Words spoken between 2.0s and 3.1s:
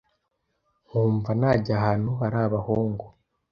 hari abahungu.